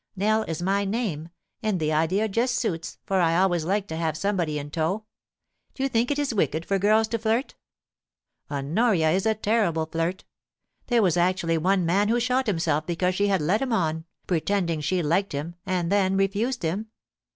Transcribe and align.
Nell 0.15 0.41
is 0.45 0.63
my 0.63 0.83
name; 0.83 1.29
and 1.61 1.79
the 1.79 1.93
idea 1.93 2.27
just 2.27 2.55
suits, 2.55 2.97
for 3.05 3.19
I 3.21 3.37
always 3.37 3.65
like 3.65 3.87
to 3.89 3.95
have 3.95 4.17
somebody 4.17 4.57
in 4.57 4.71
tow. 4.71 5.05
Do 5.75 5.83
you 5.83 5.89
think 5.89 6.09
it 6.09 6.17
is 6.17 6.33
wicked 6.33 6.65
for 6.65 6.79
girls 6.79 7.07
to 7.09 7.19
flirt? 7.19 7.53
Honoria 8.49 9.11
is 9.11 9.27
a 9.27 9.35
terrible 9.35 9.85
flirt. 9.85 10.23
There 10.87 11.03
was 11.03 11.17
actually 11.17 11.59
one 11.59 11.85
man 11.85 12.09
who 12.09 12.19
shot 12.19 12.47
himself 12.47 12.87
because 12.87 13.13
she 13.13 13.27
led 13.37 13.61
him 13.61 13.73
on, 13.73 14.05
pretending 14.25 14.81
she 14.81 15.03
liked 15.03 15.33
him, 15.33 15.53
and 15.67 15.91
then 15.91 16.17
refused 16.17 16.63
him. 16.63 16.87